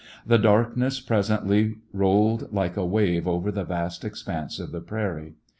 The 0.25 0.39
dark 0.39 0.75
ness 0.75 0.99
presently 0.99 1.77
rolled 1.93 2.51
like 2.51 2.75
a 2.75 2.83
wave 2.83 3.27
over 3.27 3.51
the 3.51 3.63
vast 3.63 4.03
expanse 4.03 4.57
of 4.59 4.71
the 4.71 4.81
prairie. 4.81 5.35